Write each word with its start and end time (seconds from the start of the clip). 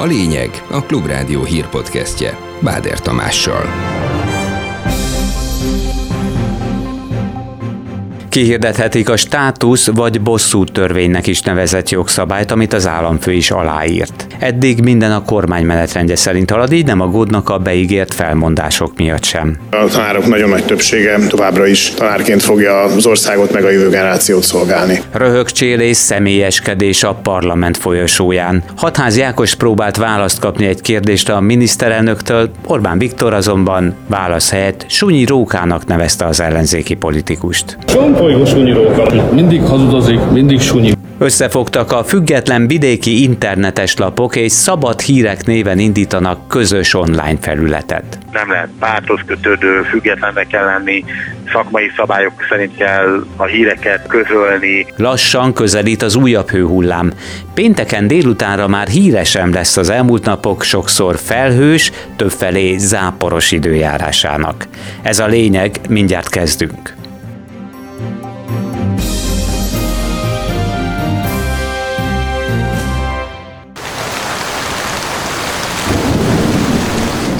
A 0.00 0.04
lényeg 0.04 0.64
a 0.70 0.82
Klubrádió 0.82 1.44
hírpodcastje 1.44 2.38
Báder 2.60 3.00
Tamással. 3.00 4.09
Kihirdethetik 8.30 9.08
a 9.08 9.16
státusz 9.16 9.86
vagy 9.86 10.20
bosszú 10.20 10.64
törvénynek 10.64 11.26
is 11.26 11.40
nevezett 11.40 11.88
jogszabályt, 11.88 12.50
amit 12.50 12.72
az 12.72 12.86
államfő 12.86 13.32
is 13.32 13.50
aláírt. 13.50 14.26
Eddig 14.38 14.80
minden 14.80 15.12
a 15.12 15.24
kormány 15.24 15.64
menetrendje 15.64 16.16
szerint 16.16 16.50
halad, 16.50 16.72
így 16.72 16.86
nem 16.86 17.00
aggódnak 17.00 17.48
a 17.48 17.58
beígért 17.58 18.14
felmondások 18.14 18.96
miatt 18.96 19.24
sem. 19.24 19.58
A 19.70 19.84
tanárok 19.90 20.26
nagyon 20.26 20.48
nagy 20.48 20.64
többsége 20.64 21.18
továbbra 21.28 21.66
is 21.66 21.90
tanárként 21.90 22.42
fogja 22.42 22.82
az 22.82 23.06
országot 23.06 23.52
meg 23.52 23.64
a 23.64 23.70
jövő 23.70 23.88
generációt 23.88 24.42
szolgálni. 24.42 25.00
Röhögcsélés, 25.12 25.96
személyeskedés 25.96 27.02
a 27.02 27.14
parlament 27.14 27.76
folyosóján. 27.76 28.62
Hatház 28.76 29.16
Jákos 29.16 29.54
próbált 29.54 29.96
választ 29.96 30.40
kapni 30.40 30.66
egy 30.66 30.80
kérdést 30.80 31.28
a 31.28 31.40
miniszterelnöktől, 31.40 32.50
Orbán 32.66 32.98
Viktor 32.98 33.34
azonban 33.34 33.94
válasz 34.06 34.50
helyett 34.50 34.84
Sunyi 34.88 35.24
Rókának 35.24 35.86
nevezte 35.86 36.26
az 36.26 36.40
ellenzéki 36.40 36.94
politikust. 36.94 37.76
Sonfolygó 37.86 38.18
Sunyi 38.20 38.72
Róka. 38.72 39.32
Mindig 39.34 39.62
hazudozik, 39.62 40.20
mindig 40.32 40.60
Sunyi. 40.60 40.92
Összefogtak 41.18 41.92
a 41.92 42.04
független 42.04 42.66
vidéki 42.66 43.22
internetes 43.22 43.96
lapok 43.96 44.36
és 44.36 44.52
szabad 44.52 45.00
hírek 45.00 45.46
néven 45.46 45.78
indítanak 45.78 46.48
közös 46.48 46.94
online 46.94 47.36
felületet. 47.40 48.18
Nem 48.32 48.50
lehet 48.50 48.68
párthoz 48.78 49.20
kötődő, 49.26 49.82
függetlennek 49.82 50.46
kell 50.46 50.64
lenni, 50.64 51.04
szakmai 51.52 51.90
szabályok 51.96 52.32
szerint 52.48 52.76
kell 52.76 53.24
a 53.36 53.44
híreket 53.44 54.06
közölni. 54.06 54.86
Lassan 54.96 55.52
közelít 55.52 56.02
az 56.02 56.14
újabb 56.14 56.50
hőhullám. 56.50 57.12
Pénteken 57.54 58.06
délutánra 58.06 58.68
már 58.68 58.88
híresem 58.88 59.52
lesz 59.52 59.76
az 59.76 59.90
elmúlt 59.90 60.24
napok 60.24 60.62
sokszor 60.62 61.16
felhős, 61.16 61.92
többfelé 62.16 62.76
záporos 62.76 63.52
időjárásának. 63.52 64.66
Ez 65.02 65.18
a 65.18 65.26
lényeg, 65.26 65.76
mindjárt 65.88 66.28
kezdünk. 66.28 66.98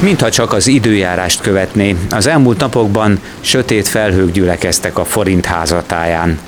Mintha 0.03 0.31
csak 0.31 0.53
az 0.53 0.67
időjárást 0.67 1.41
követné, 1.41 1.97
az 2.11 2.27
elmúlt 2.27 2.61
napokban 2.61 3.21
sötét 3.41 3.89
felhők 3.89 4.33
gyülekeztek 4.33 4.99
a 4.99 5.05
forint 5.05 5.47
házatáján. 5.47 6.39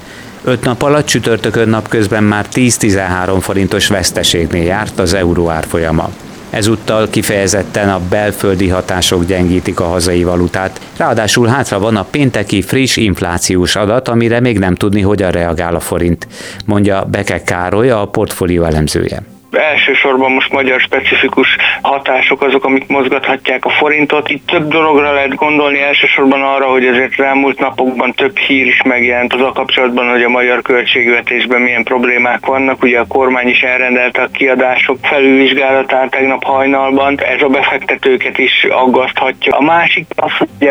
Öt 0.45 0.65
nap 0.65 0.83
alatt 0.83 1.07
csütörtökön 1.07 1.69
napközben 1.69 2.25
már 2.25 2.47
10-13 2.55 3.37
forintos 3.41 3.87
veszteségnél 3.89 4.63
járt 4.63 4.99
az 4.99 5.15
euró 5.15 5.49
árfolyama. 5.49 6.11
Ezúttal 6.51 7.09
kifejezetten 7.11 7.89
a 7.89 8.01
belföldi 8.11 8.69
hatások 8.69 9.25
gyengítik 9.25 9.81
a 9.81 9.85
hazai 9.85 10.25
valutát, 10.25 10.81
ráadásul 10.97 11.47
hátra 11.47 11.79
van 11.79 11.97
a 11.97 12.05
pénteki 12.11 12.63
friss 12.63 12.97
inflációs 12.97 13.77
adat, 13.77 14.09
amire 14.09 14.41
még 14.41 14.59
nem 14.59 14.75
tudni, 14.75 15.01
hogyan 15.01 15.31
reagál 15.31 15.75
a 15.75 15.81
forint, 15.81 16.27
mondja 16.67 17.05
Beke 17.11 17.43
Károly, 17.43 17.91
a 17.91 18.07
portfólió 18.07 18.65
elemzője 18.65 19.32
elsősorban 19.53 20.33
most 20.33 20.53
magyar 20.53 20.81
specifikus 20.81 21.57
hatások 21.83 22.43
azok, 22.43 22.65
amik 22.65 22.87
mozgathatják 22.87 23.65
a 23.65 23.71
forintot. 23.71 24.31
Itt 24.31 24.47
több 24.47 24.69
dologra 24.69 25.13
lehet 25.13 25.35
gondolni, 25.35 25.81
elsősorban 25.81 26.43
arra, 26.43 26.67
hogy 26.67 26.87
azért 26.87 27.21
elmúlt 27.21 27.59
napokban 27.59 28.13
több 28.13 28.37
hír 28.37 28.67
is 28.67 28.83
megjelent 28.83 29.35
az 29.35 29.41
a 29.41 29.53
kapcsolatban, 29.53 30.11
hogy 30.11 30.23
a 30.23 30.29
magyar 30.29 30.63
költségvetésben 30.63 31.61
milyen 31.61 31.83
problémák 31.83 32.47
vannak. 32.47 32.83
Ugye 32.83 32.99
a 32.99 33.07
kormány 33.07 33.49
is 33.49 33.61
elrendelte 33.63 34.23
a 34.23 34.29
kiadások 34.33 34.99
felülvizsgálatát 35.03 36.11
tegnap 36.11 36.45
hajnalban. 36.45 37.21
Ez 37.21 37.43
a 37.43 37.49
befektetőket 37.49 38.39
is 38.39 38.67
aggaszthatja. 38.71 39.57
A 39.57 39.63
másik 39.63 40.07
az, 40.17 40.33
hogy 40.39 40.69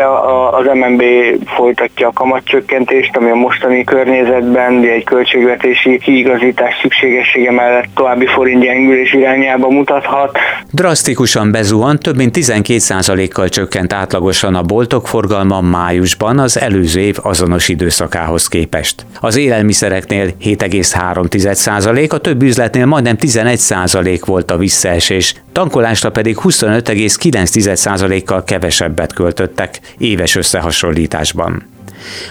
az 0.50 0.66
MNB 0.74 1.02
folytatja 1.46 2.08
a 2.08 2.12
kamatcsökkentést, 2.12 3.16
ami 3.16 3.30
a 3.30 3.34
mostani 3.34 3.84
környezetben 3.84 4.82
egy 4.82 5.04
költségvetési 5.04 5.98
kiigazítás 5.98 6.78
szükségessége 6.80 7.50
mellett 7.50 7.88
további 7.94 8.26
forint 8.26 8.64
gyengülés 8.72 9.12
irányába 9.12 9.68
mutathat. 9.68 10.38
Drasztikusan 10.70 11.50
bezuhant, 11.50 12.02
több 12.02 12.16
mint 12.16 12.36
12%-kal 12.38 13.48
csökkent 13.48 13.92
átlagosan 13.92 14.54
a 14.54 14.62
boltok 14.62 15.08
forgalma 15.08 15.60
májusban 15.60 16.38
az 16.38 16.60
előző 16.60 17.00
év 17.00 17.16
azonos 17.22 17.68
időszakához 17.68 18.48
képest. 18.48 19.06
Az 19.20 19.36
élelmiszereknél 19.36 20.30
7,3%, 20.44 22.10
a 22.10 22.18
több 22.18 22.42
üzletnél 22.42 22.86
majdnem 22.86 23.16
11% 23.20 24.20
volt 24.24 24.50
a 24.50 24.56
visszaesés, 24.56 25.34
tankolásra 25.52 26.10
pedig 26.10 26.36
25,9%-kal 26.42 28.44
kevesebbet 28.44 29.12
költöttek 29.12 29.80
éves 29.98 30.36
összehasonlításban. 30.36 31.71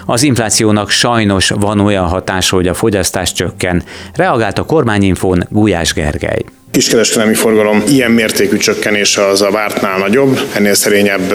Az 0.06 0.22
inflációnak 0.22 0.90
sajnos 0.90 1.48
van 1.48 1.80
olyan 1.80 2.06
hatása, 2.06 2.56
hogy 2.56 2.68
a 2.68 2.74
fogyasztás 2.74 3.32
csökken, 3.32 3.82
reagált 4.14 4.58
a 4.58 4.64
kormányinfón 4.64 5.46
Gulyás 5.50 5.92
Gergely 5.92 6.44
kiskereskedelmi 6.72 7.34
forgalom 7.34 7.82
ilyen 7.88 8.10
mértékű 8.10 8.56
csökkenés 8.56 9.16
az 9.16 9.42
a 9.42 9.50
vártnál 9.50 9.98
nagyobb, 9.98 10.40
ennél 10.54 10.74
szerényebb 10.74 11.34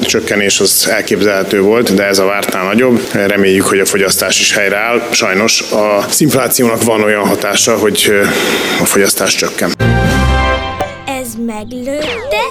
csökkenés 0.00 0.60
az 0.60 0.88
elképzelhető 0.90 1.60
volt, 1.60 1.94
de 1.94 2.04
ez 2.04 2.18
a 2.18 2.24
vártnál 2.24 2.64
nagyobb. 2.64 3.00
Reméljük, 3.12 3.66
hogy 3.66 3.78
a 3.78 3.84
fogyasztás 3.84 4.40
is 4.40 4.54
helyreáll. 4.54 5.02
Sajnos 5.10 5.64
az 6.06 6.20
inflációnak 6.20 6.82
van 6.82 7.02
olyan 7.02 7.26
hatása, 7.26 7.78
hogy 7.78 8.12
a 8.80 8.84
fogyasztás 8.84 9.34
csökken. 9.34 9.70
Ez 11.06 11.28
meglőtte, 11.46 12.42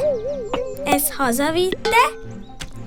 ez 0.85 1.03
hazavitte, 1.17 2.03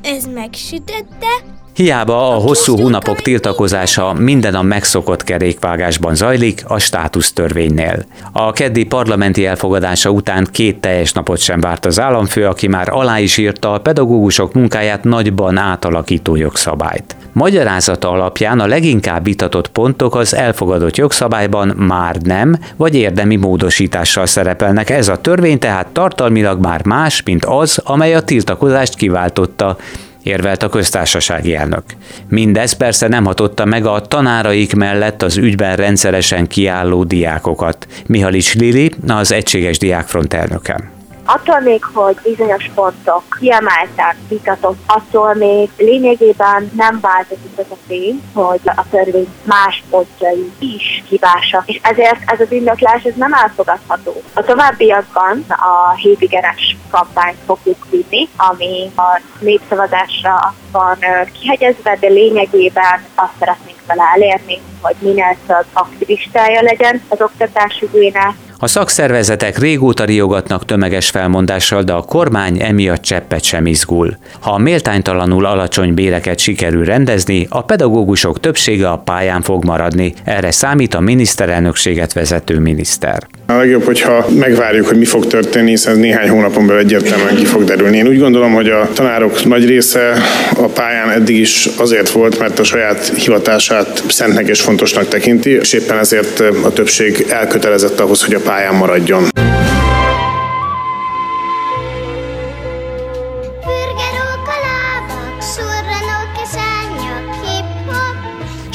ez 0.03 0.25
megsütötte, 0.35 1.61
Hiába 1.75 2.35
a 2.35 2.39
hosszú 2.39 2.77
hónapok 2.77 3.23
tiltakozása 3.23 4.13
minden 4.13 4.55
a 4.55 4.63
megszokott 4.63 5.25
kerékvágásban 5.25 6.15
zajlik 6.15 6.63
a 6.67 6.79
státusztörvénynél. 6.79 8.05
A 8.33 8.53
keddi 8.53 8.85
parlamenti 8.85 9.47
elfogadása 9.47 10.11
után 10.11 10.49
két 10.51 10.81
teljes 10.81 11.13
napot 11.13 11.39
sem 11.39 11.61
várt 11.61 11.87
az 11.87 12.01
államfő, 12.01 12.47
aki 12.47 12.67
már 12.69 12.89
alá 12.91 13.19
is 13.19 13.37
írta 13.37 13.73
a 13.73 13.79
pedagógusok 13.79 14.53
munkáját 14.53 15.05
nagyban 15.05 15.57
átalakító 15.57 16.37
jogszabályt. 16.37 17.17
Magyarázata 17.33 18.11
alapján 18.11 18.61
a 18.61 18.67
leginkább 18.67 19.25
vitatott 19.25 19.69
pontok 19.69 20.15
az 20.15 20.35
elfogadott 20.35 20.97
jogszabályban 20.97 21.69
már 21.69 22.17
nem, 22.17 22.59
vagy 22.77 22.95
érdemi 22.95 23.37
módosítással 23.37 24.27
szerepelnek. 24.27 24.91
Ez 24.91 25.09
a 25.09 25.21
törvény 25.21 25.59
tehát 25.59 25.87
tartalmilag 25.87 26.61
már 26.61 26.85
más, 26.85 27.23
mint 27.23 27.45
az, 27.45 27.81
amely 27.85 28.15
a 28.15 28.23
tiltakozást 28.23 28.95
kiváltotta, 28.95 29.77
érvelt 30.23 30.63
a 30.63 30.69
köztársasági 30.69 31.55
elnök. 31.55 31.83
Mindez 32.29 32.73
persze 32.73 33.09
nem 33.09 33.25
hatotta 33.25 33.65
meg 33.65 33.87
a 33.87 34.01
tanáraik 34.01 34.75
mellett 34.75 35.23
az 35.23 35.37
ügyben 35.37 35.77
rendszeresen 35.77 36.47
kiálló 36.47 37.05
diákokat. 37.05 37.87
Mihalics 38.07 38.55
Lili, 38.55 38.93
az 39.07 39.33
Egységes 39.33 39.79
Diákfront 39.79 40.35
elnöke. 40.35 40.91
Attól 41.25 41.61
még, 41.61 41.85
hogy 41.85 42.17
bizonyos 42.23 42.71
pontok 42.75 43.23
kiemeltek, 43.39 44.17
vitatott, 44.29 44.79
attól 44.87 45.35
még 45.35 45.71
lényegében 45.77 46.71
nem 46.77 46.99
változik 47.01 47.51
az 47.57 47.65
a 47.71 47.77
tény, 47.87 48.23
hogy 48.33 48.61
a 48.65 48.85
törvény 48.91 49.29
más 49.45 49.83
pontjai 49.91 50.53
is 50.59 51.03
hibásak, 51.09 51.63
és 51.67 51.81
ezért 51.83 52.21
ez 52.27 52.41
az 52.41 52.53
indoklás 52.53 53.03
ez 53.03 53.15
nem 53.15 53.33
elfogadható. 53.33 54.23
A 54.35 54.43
továbbiakban 54.43 55.45
a 55.49 55.95
hétigenes 55.95 56.72
kampányt 56.93 57.39
fogjuk 57.47 57.87
vinni, 57.91 58.29
ami 58.37 58.91
a 58.97 59.21
népszavazásra 59.41 60.55
van 60.73 60.99
kihegyezve, 61.41 61.97
de 62.01 62.09
lényegében 62.09 63.05
azt 63.15 63.33
szeretnénk 63.39 63.79
vele 63.87 64.03
elérni, 64.15 64.61
hogy 64.81 64.97
minél 64.99 65.37
több 65.47 65.67
aktivistája 65.73 66.63
legyen 66.63 67.03
az 67.09 67.21
oktatásügyének, 67.21 68.35
a 68.63 68.67
szakszervezetek 68.67 69.59
régóta 69.59 70.05
riogatnak 70.05 70.65
tömeges 70.65 71.11
felmondással, 71.11 71.83
de 71.83 71.93
a 71.93 72.03
kormány 72.03 72.61
emiatt 72.61 73.03
cseppet 73.03 73.45
sem 73.45 73.67
izgul. 73.67 74.17
Ha 74.41 74.51
a 74.51 74.59
méltánytalanul 74.59 75.47
alacsony 75.47 75.95
béreket 75.95 76.39
sikerül 76.39 76.85
rendezni, 76.85 77.47
a 77.51 77.65
pedagógusok 77.65 78.41
többsége 78.41 78.89
a 78.89 78.97
pályán 78.97 79.43
fog 79.43 79.65
maradni. 79.65 80.15
Erre 80.25 80.51
számít 80.51 80.95
a 80.95 81.01
miniszterelnökséget 81.01 82.13
vezető 82.13 82.59
miniszter. 82.59 83.27
A 83.47 83.53
legjobb, 83.53 83.85
hogyha 83.85 84.27
megvárjuk, 84.39 84.87
hogy 84.87 84.99
mi 84.99 85.05
fog 85.05 85.27
történni, 85.27 85.71
hiszen 85.71 85.99
néhány 85.99 86.29
hónapon 86.29 86.67
belül 86.67 86.83
egyértelműen 86.83 87.35
ki 87.35 87.45
fog 87.45 87.65
derülni. 87.65 87.97
Én 87.97 88.07
úgy 88.07 88.19
gondolom, 88.19 88.53
hogy 88.53 88.69
a 88.69 88.89
tanárok 88.93 89.45
nagy 89.45 89.67
része 89.67 90.13
a 90.57 90.67
pályán 90.67 91.11
eddig 91.11 91.37
is 91.37 91.69
azért 91.77 92.11
volt, 92.11 92.39
mert 92.39 92.59
a 92.59 92.65
saját 92.65 93.13
hivatását 93.17 94.03
szentnek 94.09 94.49
és 94.49 94.61
fontosnak 94.61 95.09
tekinti, 95.09 95.51
és 95.51 95.73
éppen 95.73 95.99
ezért 95.99 96.41
a 96.41 96.73
többség 96.73 97.27
elkötelezett 97.29 98.01
ahhoz, 98.01 98.25
hogy 98.25 98.35
a 98.35 98.39
pályán 98.39 98.51
pályán 98.53 98.77
maradjon. 98.77 99.25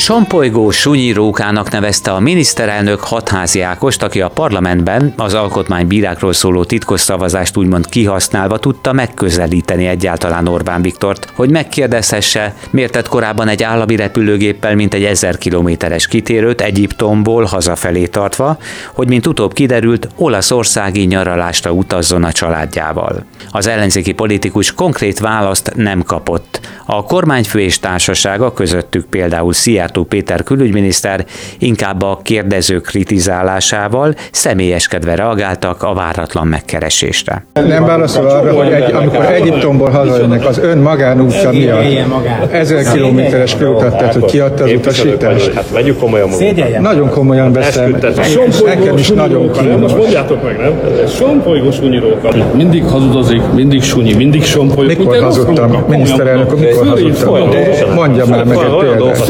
Sompolygó 0.07 0.71
sunyi 0.71 1.11
rókának 1.11 1.71
nevezte 1.71 2.11
a 2.11 2.19
miniszterelnök 2.19 2.99
hatházi 2.99 3.61
Ákost, 3.61 4.03
aki 4.03 4.21
a 4.21 4.29
parlamentben 4.29 5.13
az 5.17 5.33
alkotmánybírákról 5.33 6.33
szóló 6.33 6.63
titkos 6.63 7.01
szavazást 7.01 7.57
úgymond 7.57 7.89
kihasználva 7.89 8.57
tudta 8.57 8.93
megközelíteni 8.93 9.87
egyáltalán 9.87 10.47
Orbán 10.47 10.81
Viktort, 10.81 11.31
hogy 11.35 11.49
megkérdezhesse, 11.49 12.55
miért 12.69 12.91
tett 12.91 13.07
korábban 13.07 13.47
egy 13.47 13.63
állami 13.63 13.95
repülőgéppel 13.95 14.75
mint 14.75 14.93
egy 14.93 15.03
ezer 15.03 15.37
kilométeres 15.37 16.07
kitérőt 16.07 16.61
Egyiptomból 16.61 17.43
hazafelé 17.43 18.05
tartva, 18.05 18.57
hogy 18.93 19.07
mint 19.07 19.27
utóbb 19.27 19.53
kiderült, 19.53 20.07
olaszországi 20.15 21.05
nyaralásra 21.05 21.71
utazzon 21.71 22.23
a 22.23 22.31
családjával. 22.31 23.25
Az 23.51 23.67
ellenzéki 23.67 24.11
politikus 24.11 24.73
konkrét 24.73 25.19
választ 25.19 25.71
nem 25.75 26.03
kapott. 26.03 26.59
A 26.85 27.03
kormányfő 27.03 27.59
és 27.59 27.79
társasága 27.79 28.53
közöttük 28.53 29.05
például 29.05 29.53
Szijjártó 29.53 29.95
Péter 30.03 30.43
külügyminiszter 30.43 31.25
inkább 31.59 32.01
a 32.01 32.19
kérdező 32.23 32.79
kritizálásával 32.79 34.13
személyeskedve 34.31 35.15
reagáltak 35.15 35.83
a 35.83 35.93
váratlan 35.93 36.47
megkeresésre. 36.47 37.45
Nem 37.53 37.85
válaszol 37.85 38.25
arra, 38.25 38.53
hogy 38.53 38.71
egy, 38.71 38.91
amikor 38.91 39.25
Egyiptomból 39.25 39.89
hazajönnek 39.89 40.45
az 40.45 40.57
ön 40.57 40.77
magánútja 40.77 41.51
miatt 41.51 42.51
ezer 42.51 42.91
kilométeres 42.91 43.55
körutat 43.55 43.97
tett, 43.97 44.13
hogy 44.13 44.25
kiadta 44.25 44.63
az 44.63 44.71
utasítást. 44.71 45.53
Hát 45.53 45.69
vegyük 45.69 45.99
komolyan 45.99 46.29
magunkat. 46.29 46.79
Nagyon 46.79 47.09
komolyan 47.09 47.53
veszem. 47.53 47.97
Nekem 48.65 48.97
is 48.97 49.09
nagyon 49.09 49.51
kínos. 49.51 49.79
Most 49.79 49.97
mondjátok 49.97 50.43
meg, 50.43 50.57
nem? 50.57 50.73
Sompolygós 51.07 51.75
sunyiróka. 51.75 52.29
Mindig 52.53 52.83
hazudozik, 52.83 53.41
mindig 53.55 53.83
sunyi, 53.83 54.13
mindig 54.13 54.43
sompolygó. 54.43 55.03
Mikor 55.03 55.21
hazudtam, 55.21 55.83
miniszterelnök, 55.87 56.59
mikor 56.59 56.87
hazudtam? 56.87 57.49
Mondja 57.95 58.25
már 58.25 58.45
meg 58.45 58.57
egy 58.57 58.77
példát. 58.79 59.27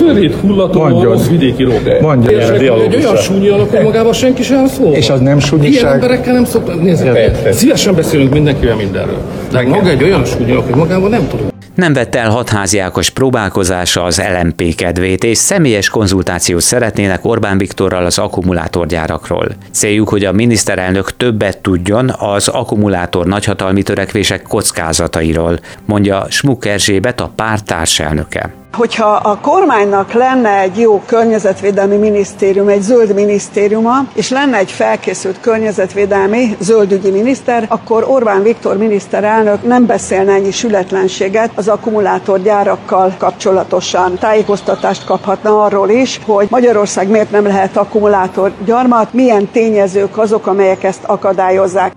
Szörét 0.00 0.34
hullató 0.34 1.02
rossz 1.02 1.26
vidéki 1.28 1.62
róka. 1.62 2.00
Mondja. 2.00 2.52
Egy 2.52 2.96
olyan 2.96 3.16
súnyi 3.16 3.48
alak, 3.48 3.70
hogy 3.70 3.82
magában 3.82 4.12
senki 4.12 4.42
sem 4.42 4.66
szól. 4.66 4.92
És 4.92 5.10
az 5.10 5.18
nem 5.18 5.26
Ilyen 5.26 5.40
súnyiság? 5.40 5.92
emberekkel 5.92 6.32
nem 6.32 6.44
szoktak 6.44 6.82
nézni. 6.82 7.10
Szívesen 7.50 7.94
beszélünk 7.94 8.32
mindenkivel 8.32 8.76
mindenről. 8.76 9.18
De 9.50 9.62
maga 9.62 9.88
egy 9.88 10.02
olyan 10.02 10.24
súnyi 10.24 10.50
alak, 10.50 10.64
hogy 10.64 10.74
magában 10.74 11.10
nem 11.10 11.28
tudunk. 11.28 11.48
Nem 11.74 11.92
vette 11.92 12.18
el 12.18 12.30
hatházi 12.30 12.78
Ákos 12.78 13.10
próbálkozása 13.10 14.02
az 14.02 14.22
LMP 14.40 14.74
kedvét, 14.74 15.24
és 15.24 15.38
személyes 15.38 15.88
konzultációt 15.88 16.60
szeretnének 16.60 17.24
Orbán 17.24 17.58
Viktorral 17.58 18.04
az 18.04 18.18
akkumulátorgyárakról. 18.18 19.46
Céljuk, 19.72 20.08
hogy 20.08 20.24
a 20.24 20.32
miniszterelnök 20.32 21.16
többet 21.16 21.58
tudjon 21.58 22.12
az 22.18 22.48
akkumulátor 22.48 23.26
nagyhatalmi 23.26 23.82
törekvések 23.82 24.42
kockázatairól, 24.42 25.58
mondja 25.84 26.26
Smuk 26.28 26.66
Erzsébet, 26.66 27.20
a 27.20 27.30
párt 27.36 27.64
társelnöke. 27.64 28.59
Hogyha 28.72 29.12
a 29.12 29.38
kormánynak 29.40 30.12
lenne 30.12 30.58
egy 30.58 30.78
jó 30.78 31.02
környezetvédelmi 31.06 31.96
minisztérium, 31.96 32.68
egy 32.68 32.82
zöld 32.82 33.14
minisztériuma, 33.14 33.98
és 34.14 34.30
lenne 34.30 34.56
egy 34.56 34.70
felkészült 34.70 35.40
környezetvédelmi 35.40 36.56
zöldügyi 36.60 37.10
miniszter, 37.10 37.66
akkor 37.68 38.04
Orbán 38.08 38.42
Viktor 38.42 38.76
miniszterelnök 38.76 39.62
nem 39.62 39.86
beszélne 39.86 40.32
ennyi 40.32 40.50
sületlenséget 40.50 41.50
az 41.54 41.68
akkumulátorgyárakkal 41.68 43.14
kapcsolatosan. 43.18 44.18
Tájékoztatást 44.18 45.04
kaphatna 45.04 45.62
arról 45.64 45.88
is, 45.88 46.20
hogy 46.26 46.46
Magyarország 46.50 47.08
miért 47.08 47.30
nem 47.30 47.46
lehet 47.46 47.76
akkumulátorgyarmat, 47.76 49.12
milyen 49.12 49.48
tényezők 49.48 50.18
azok, 50.18 50.46
amelyek 50.46 50.84
ezt 50.84 51.04
akadályozzák. 51.04 51.92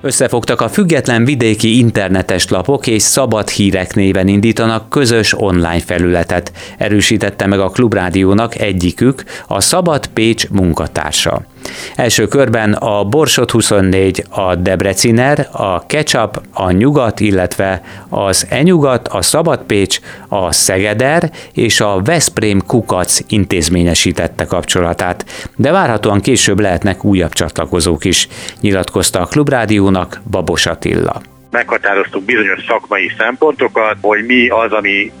Összefogtak 0.00 0.60
a 0.60 0.68
független 0.68 1.24
vidéki 1.24 1.78
internetes 1.78 2.48
lapok 2.48 2.86
és 2.86 3.02
szabad 3.02 3.48
hírek 3.48 3.94
néven 3.94 4.28
indítanak 4.28 4.88
közös 4.88 5.40
online 5.40 5.80
felületet, 5.80 6.52
erősítette 6.78 7.46
meg 7.46 7.60
a 7.60 7.68
Klubrádiónak 7.68 8.58
egyikük, 8.58 9.24
a 9.46 9.60
Szabad 9.60 10.06
Pécs 10.06 10.48
munkatársa. 10.48 11.42
Első 11.96 12.26
körben 12.26 12.72
a 12.72 13.04
Borsot 13.04 13.50
24, 13.50 14.24
a 14.30 14.54
Debreciner, 14.54 15.48
a 15.52 15.86
Ketchup, 15.86 16.40
a 16.52 16.70
Nyugat, 16.70 17.20
illetve 17.20 17.82
az 18.08 18.46
Enyugat, 18.50 19.08
a 19.08 19.22
Szabad 19.22 19.62
Pécs, 19.62 20.00
a 20.28 20.52
Szegeder 20.52 21.30
és 21.52 21.80
a 21.80 22.00
Veszprém 22.04 22.60
Kukac 22.66 23.20
intézményesítette 23.28 24.44
kapcsolatát, 24.44 25.24
de 25.56 25.72
várhatóan 25.72 26.20
később 26.20 26.60
lehetnek 26.60 27.04
újabb 27.04 27.32
csatlakozók 27.32 28.04
is, 28.04 28.28
nyilatkozta 28.60 29.20
a 29.20 29.26
Klubrádiónak 29.26 30.20
Babos 30.30 30.66
Attila. 30.66 31.20
Meghatároztuk 31.50 32.24
bizonyos 32.24 32.64
szakmai 32.68 33.12
szempontokat, 33.18 33.96
hogy 34.00 34.24
mi 34.26 34.48
az, 34.48 34.72
ami 34.72 35.12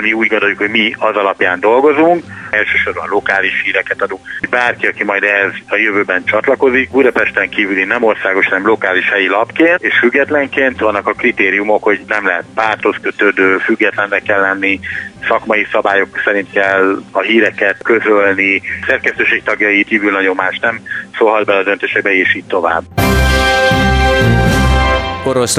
mi 0.00 0.12
úgy 0.12 0.28
gondoljuk, 0.28 0.58
hogy 0.58 0.70
mi 0.70 0.94
az 0.98 1.16
alapján 1.16 1.60
dolgozunk, 1.60 2.24
elsősorban 2.50 3.08
lokális 3.08 3.62
híreket 3.64 4.02
adunk. 4.02 4.20
Bárki, 4.50 4.86
aki 4.86 5.04
majd 5.04 5.22
ehhez 5.22 5.52
a 5.68 5.76
jövőben 5.76 6.24
csatlakozik, 6.24 6.90
Budapesten 6.90 7.48
kívüli 7.48 7.84
nem 7.84 8.02
országos, 8.02 8.46
hanem 8.46 8.66
lokális 8.66 9.08
helyi 9.08 9.28
lapként, 9.28 9.82
és 9.82 9.98
függetlenként 9.98 10.80
vannak 10.80 11.06
a 11.06 11.12
kritériumok, 11.12 11.82
hogy 11.82 12.00
nem 12.06 12.26
lehet 12.26 12.44
párthoz 12.54 12.96
kötődő, 13.02 13.58
függetlennek 13.58 14.22
kell 14.22 14.40
lenni, 14.40 14.80
szakmai 15.28 15.66
szabályok 15.72 16.20
szerint 16.24 16.50
kell 16.52 17.02
a 17.10 17.20
híreket 17.20 17.82
közölni, 17.82 18.62
szerkesztőség 18.86 19.42
tagjai 19.42 19.84
kívül 19.84 20.10
nagyon 20.10 20.34
más 20.34 20.58
nem 20.58 20.80
szólhat 21.18 21.44
bele 21.44 21.58
a 21.58 21.62
döntésekbe, 21.62 22.14
és 22.14 22.34
így 22.34 22.44
tovább. 22.44 22.82
Orosz 25.26 25.58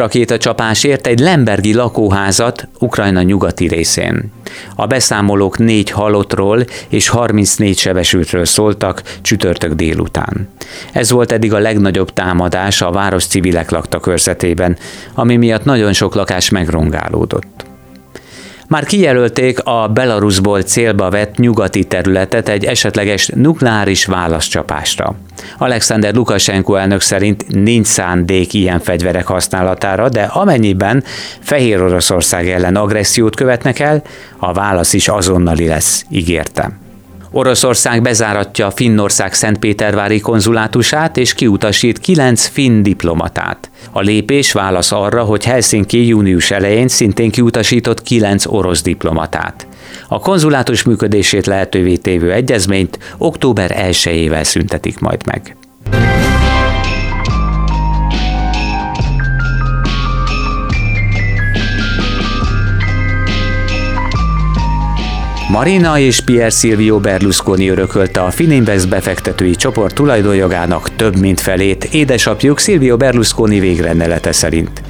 ért 0.84 1.08
egy 1.08 1.20
Lembergi 1.20 1.74
lakóházat 1.74 2.68
Ukrajna 2.80 3.22
nyugati 3.22 3.68
részén. 3.68 4.32
A 4.76 4.86
beszámolók 4.86 5.58
négy 5.58 5.90
halottról 5.90 6.66
és 6.88 7.08
34 7.08 7.78
sebesültről 7.78 8.46
szóltak 8.46 9.02
csütörtök 9.22 9.74
délután. 9.74 10.50
Ez 10.92 11.12
volt 11.12 11.32
eddig 11.32 11.54
a 11.54 11.60
legnagyobb 11.60 12.14
támadás 12.14 12.82
a 12.82 12.92
város 12.92 13.26
civilek 13.26 13.70
lakta 13.70 14.00
körzetében, 14.00 14.78
ami 15.14 15.36
miatt 15.36 15.64
nagyon 15.64 15.94
sok 15.94 16.16
lakás 16.16 16.50
megrongálódott. 16.50 17.65
Már 18.68 18.86
kijelölték 18.86 19.60
a 19.64 19.88
Belarusból 19.88 20.62
célba 20.62 21.10
vett 21.10 21.38
nyugati 21.38 21.84
területet 21.84 22.50
egy 22.50 22.66
esetleges 22.66 23.28
nukleáris 23.28 24.06
válaszcsapásra. 24.06 25.16
Alexander 25.58 26.14
Lukashenko 26.14 26.76
elnök 26.76 27.02
szerint 27.02 27.48
nincs 27.48 27.88
szándék 27.88 28.54
ilyen 28.54 28.80
fegyverek 28.80 29.28
használatára, 29.28 30.10
de 30.10 30.24
amennyiben 30.24 31.04
Fehér 31.40 31.82
Oroszország 31.82 32.50
ellen 32.50 32.76
agressziót 32.76 33.36
követnek 33.36 33.80
el, 33.80 34.02
a 34.38 34.54
válasz 34.54 34.94
is 34.94 35.08
azonnali 35.08 35.68
lesz, 35.68 36.06
ígértem. 36.10 36.85
Oroszország 37.38 38.02
bezáratja 38.02 38.72
Finnország 38.72 39.34
Szentpétervári 39.34 40.20
konzulátusát 40.20 41.18
és 41.18 41.34
kiutasít 41.34 42.00
kilenc 42.00 42.46
finn 42.46 42.84
diplomatát. 42.84 43.70
A 43.92 44.02
lépés 44.02 44.52
válasz 44.52 44.92
arra, 44.92 45.24
hogy 45.24 45.46
Helsinki 45.46 46.08
június 46.08 46.52
elején 46.52 46.88
szintén 46.88 47.32
kiutasított 47.32 48.02
kilenc 48.02 48.46
orosz 48.46 48.82
diplomatát. 48.82 49.68
A 50.08 50.20
konzulátus 50.20 50.84
működését 50.84 51.46
lehetővé 51.46 51.96
tévő 51.96 52.32
egyezményt 52.32 53.00
október 53.18 53.76
1-ével 53.78 54.44
szüntetik 54.44 55.00
majd 55.00 55.26
meg. 55.26 55.56
Marina 65.50 66.00
és 66.00 66.20
Pier 66.20 66.52
Silvio 66.52 67.00
Berlusconi 67.00 67.70
örökölte 67.70 68.22
a 68.22 68.32
Fininvest 68.32 68.90
befektetői 68.90 69.56
csoport 69.56 69.96
tulajdonjogának 69.96 70.96
több 70.96 71.16
mint 71.16 71.40
felét 71.40 71.84
édesapjuk 71.84 72.60
Silvio 72.60 72.98
Berlusconi 72.98 73.60
végrendelete 73.60 74.32
szerint. 74.32 74.82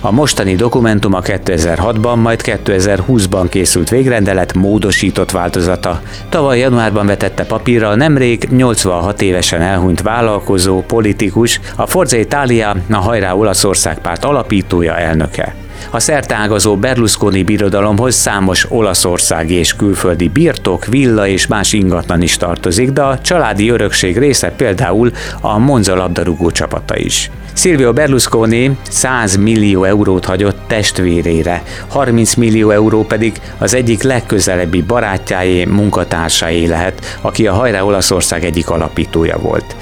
A 0.00 0.10
mostani 0.10 0.54
dokumentum 0.54 1.14
a 1.14 1.20
2006-ban, 1.20 2.22
majd 2.22 2.40
2020-ban 2.44 3.46
készült 3.50 3.88
végrendelet 3.88 4.54
módosított 4.54 5.30
változata. 5.30 6.00
Tavaly 6.28 6.58
januárban 6.58 7.06
vetette 7.06 7.44
papírra 7.44 7.94
nemrég 7.94 8.48
86 8.50 9.22
évesen 9.22 9.60
elhunyt 9.60 10.02
vállalkozó, 10.02 10.82
politikus, 10.82 11.60
a 11.76 11.86
Forza 11.86 12.16
Italia, 12.16 12.76
a 12.90 12.96
Hajrá 12.96 13.34
Olaszország 13.34 13.98
párt 13.98 14.24
alapítója 14.24 14.96
elnöke. 14.96 15.54
A 15.90 16.00
szerteágazó 16.00 16.76
Berlusconi 16.76 17.42
birodalomhoz 17.42 18.14
számos 18.14 18.66
olaszországi 18.68 19.54
és 19.54 19.74
külföldi 19.74 20.28
birtok, 20.28 20.86
villa 20.86 21.26
és 21.26 21.46
más 21.46 21.72
ingatlan 21.72 22.22
is 22.22 22.36
tartozik, 22.36 22.90
de 22.90 23.02
a 23.02 23.18
családi 23.20 23.68
örökség 23.68 24.18
része 24.18 24.50
például 24.50 25.10
a 25.40 25.58
Monza 25.58 25.94
labdarúgó 25.94 26.50
csapata 26.50 26.98
is. 26.98 27.30
Silvio 27.52 27.92
Berlusconi 27.92 28.76
100 28.88 29.36
millió 29.36 29.84
eurót 29.84 30.24
hagyott 30.24 30.58
testvérére, 30.66 31.62
30 31.88 32.34
millió 32.34 32.70
euró 32.70 33.04
pedig 33.04 33.40
az 33.58 33.74
egyik 33.74 34.02
legközelebbi 34.02 34.82
barátjáé, 34.82 35.64
munkatársai 35.64 36.66
lehet, 36.66 37.18
aki 37.20 37.46
a 37.46 37.52
Hajrá 37.52 37.82
Olaszország 37.82 38.44
egyik 38.44 38.70
alapítója 38.70 39.38
volt. 39.38 39.76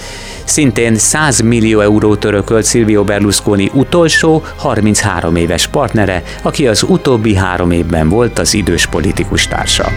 Szintén 0.48 0.96
100 0.96 1.40
millió 1.40 1.80
eurót 1.80 2.24
örökölt 2.24 2.66
Silvio 2.66 3.04
Berlusconi 3.04 3.70
utolsó, 3.74 4.42
33 4.56 5.36
éves 5.36 5.66
partnere, 5.66 6.22
aki 6.42 6.66
az 6.66 6.82
utóbbi 6.82 7.34
három 7.34 7.70
évben 7.70 8.08
volt 8.08 8.38
az 8.38 8.54
idős 8.54 8.86
politikus 8.86 9.46
társa. 9.46 9.88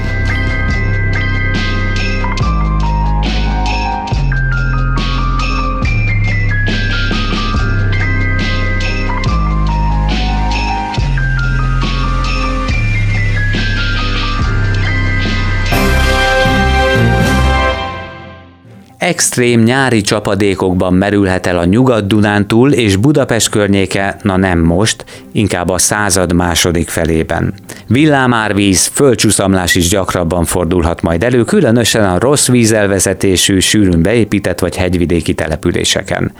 Extrém 19.01 19.61
nyári 19.61 20.01
csapadékokban 20.01 20.93
merülhet 20.93 21.47
el 21.47 21.57
a 21.57 21.65
Nyugat-Dunántúl 21.65 22.71
és 22.71 22.95
Budapest 22.95 23.49
környéke, 23.49 24.17
na 24.21 24.37
nem 24.37 24.59
most, 24.59 25.05
inkább 25.31 25.69
a 25.69 25.77
század 25.77 26.33
második 26.33 26.89
felében. 26.89 27.53
Villámárvíz, 27.87 28.87
földcsúszamlás 28.87 29.75
is 29.75 29.89
gyakrabban 29.89 30.45
fordulhat 30.45 31.01
majd 31.01 31.23
elő, 31.23 31.43
különösen 31.43 32.05
a 32.05 32.19
rossz 32.19 32.47
vízelvezetésű, 32.47 33.59
sűrűn 33.59 34.01
beépített 34.01 34.59
vagy 34.59 34.75
hegyvidéki 34.75 35.33
településeken. 35.33 36.31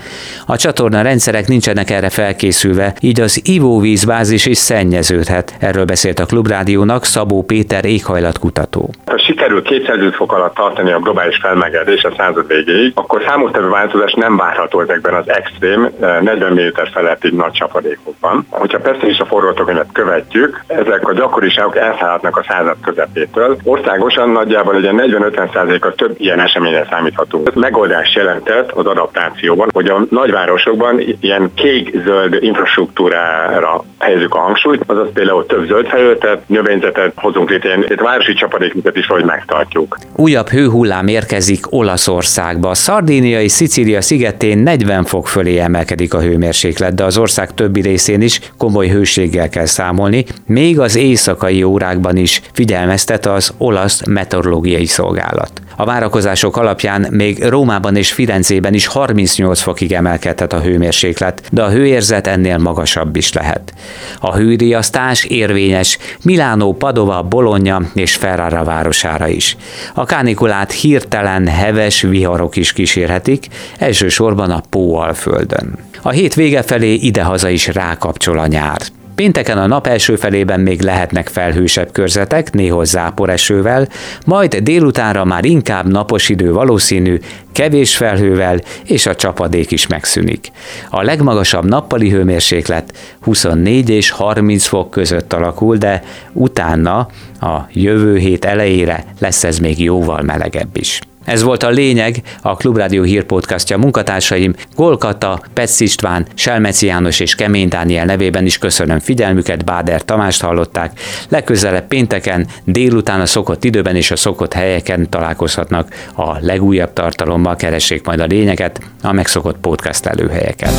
A 0.46 0.56
csatorna 0.56 1.01
rendszerek 1.01 1.48
nincsenek 1.48 1.89
erre 1.89 2.10
felkészülve, 2.10 2.94
így 3.00 3.22
az 3.22 3.41
ivóvízbázis 3.44 4.46
is 4.46 4.58
szennyeződhet. 4.58 5.56
Erről 5.60 5.86
beszélt 5.86 6.20
a 6.20 6.25
Klubrádiónak 6.25 7.06
Szabó 7.06 7.44
Péter 7.44 7.86
éghajlatkutató. 7.86 8.89
Ha 9.06 9.18
sikerül 9.18 9.62
200 9.62 10.15
fok 10.15 10.34
alatt 10.34 10.56
tartani 10.56 10.91
a 10.91 11.00
globális 11.00 11.38
felmelegedés 11.41 12.03
a 12.03 12.13
század 12.18 12.50
végéig, 12.51 12.91
akkor 12.96 13.24
számottevő 13.27 13.70
változás 13.70 14.13
nem 14.13 14.38
várható 14.38 14.81
ezekben 14.81 15.13
az 15.13 15.29
extrém 15.29 15.89
40 16.00 16.41
eh, 16.41 16.50
méter 16.50 16.89
feletti 16.93 17.29
nagy 17.36 17.51
csapadékokban. 17.51 18.46
Hogyha 18.50 18.79
persze 18.79 19.08
is 19.08 19.20
a 19.20 19.25
forgatókönyvet 19.25 19.89
követjük, 19.91 20.63
ezek 20.67 21.08
a 21.08 21.13
gyakoriságok 21.13 21.77
elszállhatnak 21.77 22.38
a 22.38 22.46
század 22.48 22.75
közepétől. 22.84 23.58
Országosan 23.63 24.29
nagyjából 24.29 24.75
egy 24.75 24.89
40-50%-a 24.91 25.91
több 25.91 26.15
ilyen 26.17 26.39
eseményre 26.39 26.88
számítható. 26.89 27.41
Ez 27.46 27.53
megoldást 27.53 28.15
jelentett 28.15 28.72
az 28.72 28.86
adaptációban, 28.86 29.70
hogy 29.74 29.88
a 29.88 30.05
nagyvárosokban 30.10 31.01
ilyen 31.20 31.51
kék-zöld 31.53 32.38
infrastruktúrára 32.39 33.84
helyezzük 34.00 34.36
a 34.36 34.39
hangsúlyt, 34.39 34.84
azaz 34.86 35.08
például 35.13 35.46
több 35.46 35.67
zöld 35.67 35.88
felületet, 35.88 36.50
növényzetet 36.50 37.12
hozunk 37.15 37.50
létre, 37.50 37.77
itt 37.77 38.00
városi 38.00 38.34
csapadékművet 38.34 38.96
is 38.96 39.08
hogy 39.08 39.24
megtartjuk. 39.25 39.98
Újabb 40.15 40.48
hőhullám 40.48 41.08
érkezik 41.08 41.65
Olaszország 41.70 42.41
országba. 42.42 42.70
A 42.70 42.74
Szardínia 42.74 43.42
és 43.42 43.52
Szicília 43.52 44.02
szigetén 44.02 44.58
40 44.58 45.04
fok 45.04 45.28
fölé 45.28 45.58
emelkedik 45.58 46.14
a 46.14 46.22
hőmérséklet, 46.22 46.96
de 46.96 47.04
az 47.04 47.18
ország 47.18 47.54
többi 47.54 47.82
részén 47.82 48.22
is 48.22 48.40
komoly 48.58 48.88
hőséggel 48.88 49.50
kell 49.50 49.66
számolni, 49.66 50.26
még 50.46 50.80
az 50.80 50.96
éjszakai 50.96 51.64
órákban 51.64 52.18
is 52.18 52.42
figyelmeztet 52.54 53.26
az 53.26 53.54
olasz 53.58 54.06
meteorológiai 54.06 54.86
szolgálat. 54.86 55.52
A 55.82 55.86
várakozások 55.86 56.58
alapján 56.58 57.08
még 57.10 57.44
Rómában 57.44 57.96
és 57.96 58.12
Firenzében 58.12 58.74
is 58.74 58.86
38 58.86 59.62
fokig 59.62 59.92
emelkedhet 59.92 60.54
a 60.54 60.62
hőmérséklet, 60.62 61.42
de 61.52 61.64
a 61.64 61.70
hőérzet 61.70 62.28
ennél 62.28 62.58
magasabb 62.58 63.16
is 63.16 63.34
lehet. 63.34 63.74
A 64.20 64.36
hőriasztás 64.36 65.24
érvényes 65.24 65.98
Milánó, 66.24 66.74
Padova, 66.74 67.24
Bologna 67.24 67.82
és 67.94 68.16
Ferrara 68.16 68.64
városára 68.64 69.28
is. 69.28 69.58
A 69.94 70.06
kánikulát 70.06 70.72
hirtelen 70.72 71.48
heves 71.48 72.02
viharok 72.02 72.56
is 72.56 72.74
kísérhetik, 72.74 73.48
elsősorban 73.78 74.52
a 74.52 74.64
Póalföldön. 74.70 75.78
A 76.02 76.10
hét 76.10 76.34
vége 76.34 76.62
felé 76.62 76.94
idehaza 76.94 77.50
is 77.50 77.68
rákapcsol 77.68 78.40
a 78.40 78.48
nyár. 78.48 78.82
Pénteken 79.22 79.58
a 79.58 79.68
nap 79.68 79.88
első 79.88 80.16
felében 80.16 80.60
még 80.60 80.82
lehetnek 80.82 81.28
felhősebb 81.28 81.92
körzetek, 81.92 82.51
néhol 82.51 82.86
záporesővel, 82.86 83.88
majd 84.25 84.56
délutánra 84.56 85.25
már 85.25 85.46
inkább 85.46 85.92
napos 85.92 86.30
idő 86.30 86.54
valószínű, 86.54 87.20
kevés 87.51 87.98
felhővel, 87.98 88.60
és 88.86 89.06
a 89.06 89.16
csapadék 89.16 89.72
is 89.72 89.88
megszűnik. 89.88 90.51
A 90.90 91.01
legmagasabb 91.01 91.66
nappali 91.66 92.10
hőmérséklet 92.10 92.98
24 93.20 93.90
és 93.90 94.10
30 94.10 94.66
fok 94.66 94.90
között 94.90 95.34
alakul, 95.34 95.78
de 95.78 96.04
utána 96.34 97.08
a 97.42 97.60
jövő 97.72 98.18
hét 98.18 98.46
elejére 98.46 99.06
lesz 99.20 99.44
ez 99.44 99.58
még 99.58 99.84
jóval 99.84 100.22
melegebb 100.22 100.78
is. 100.78 101.01
Ez 101.25 101.44
volt 101.44 101.63
a 101.63 101.70
lényeg, 101.70 102.22
a 102.42 102.56
Klubrádió 102.56 103.04
hírpodcastja 103.04 103.78
munkatársaim 103.78 104.54
Golkata, 104.75 105.42
Petsz 105.54 105.80
István, 105.80 106.25
Selmeci 106.34 106.86
János 106.86 107.20
és 107.20 107.36
Kemény 107.36 107.68
Dániel 107.68 108.06
nevében 108.06 108.46
is 108.46 108.58
köszönöm 108.58 109.00
figyelmüket, 109.00 109.66
Báder 109.66 110.06
Tamást 110.06 110.42
hallották. 110.42 111.00
Legközelebb 111.30 111.88
pénteken, 111.88 112.48
délután 112.63 113.22
a 113.22 113.25
szokott 113.25 113.63
időben 113.63 113.96
és 113.96 114.12
a 114.12 114.16
szokott 114.16 114.54
helyeken 114.54 115.10
találkozhatnak 115.10 115.94
a 116.16 116.38
legújabb 116.40 116.94
tartalommal, 116.94 117.56
keressék 117.56 118.06
majd 118.06 118.20
a 118.20 118.25
lényeget 118.25 118.82
a 119.01 119.12
megszokott 119.12 119.58
podcast 119.58 120.06
előhelyeken. 120.06 120.74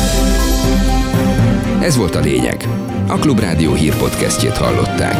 Ez 1.81 1.97
volt 1.97 2.15
a 2.15 2.19
lényeg. 2.19 2.67
A 3.07 3.17
Klubrádió 3.17 3.73
hírpodcastjét 3.73 4.57
hallották. 4.57 5.15